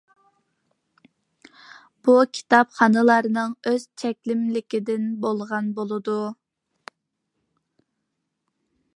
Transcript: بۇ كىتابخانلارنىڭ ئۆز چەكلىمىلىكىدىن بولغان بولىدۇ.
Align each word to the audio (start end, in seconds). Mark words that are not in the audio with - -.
بۇ 2.07 2.13
كىتابخانلارنىڭ 2.37 3.53
ئۆز 3.71 3.85
چەكلىمىلىكىدىن 4.03 5.05
بولغان 5.25 5.67
بولىدۇ. 5.81 6.15